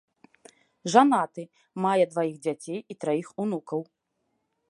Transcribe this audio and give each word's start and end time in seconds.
Жанаты, 0.93 1.43
мае 1.85 2.05
дваіх 2.15 2.35
дзяцей 2.47 2.79
і 2.93 2.99
траіх 3.05 3.27
унукаў. 3.43 3.81